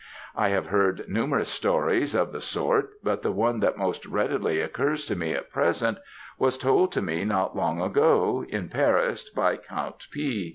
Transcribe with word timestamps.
I 0.35 0.49
have 0.49 0.65
heard 0.65 1.07
numerous 1.07 1.49
stories 1.49 2.15
of 2.15 2.31
the 2.31 2.41
sort, 2.41 2.93
but 3.03 3.21
the 3.21 3.31
one 3.31 3.59
that 3.59 3.77
most 3.77 4.03
readily 4.07 4.59
occurs 4.59 5.05
to 5.05 5.15
me 5.15 5.33
at 5.33 5.51
present, 5.51 5.99
was 6.39 6.57
told 6.57 6.91
to 6.93 7.03
me 7.03 7.23
not 7.23 7.55
long 7.55 7.79
ago, 7.79 8.43
in 8.49 8.67
Paris, 8.67 9.29
by 9.29 9.57
Count 9.57 10.07
P. 10.09 10.49